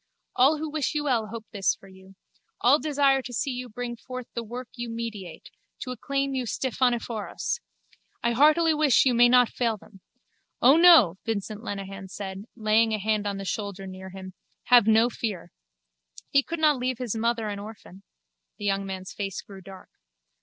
[0.35, 2.15] All who wish you well hope this for you.
[2.59, 7.59] All desire to see you bring forth the work you meditate, to acclaim you Stephaneforos.
[8.23, 10.01] I heartily wish you may not fail them.
[10.59, 14.33] O no, Vincent Lenehan said, laying a hand on the shoulder near him.
[14.63, 15.51] Have no fear.
[16.31, 18.01] He could not leave his mother an orphan.
[18.57, 19.89] The young man's face grew dark.